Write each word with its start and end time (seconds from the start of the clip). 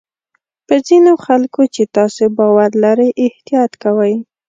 په 0.67 0.75
ځینو 0.87 1.11
خلکو 1.25 1.61
چې 1.73 1.83
تاسو 1.95 2.23
باور 2.37 2.69
لرئ 2.83 3.09
احتیاط 3.25 3.71
کوئ. 3.83 4.13